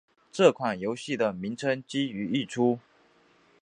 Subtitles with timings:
[0.31, 2.79] 这款游戏的名称基于一出。